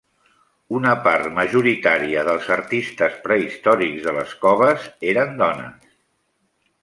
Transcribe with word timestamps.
Una 0.77 0.93
part 1.07 1.27
majoritària 1.39 2.23
dels 2.29 2.47
artistes 2.55 3.19
prehistòrics 3.27 4.07
de 4.09 4.15
les 4.17 4.35
coves 4.47 4.87
eren 5.13 5.37
dones. 5.45 5.89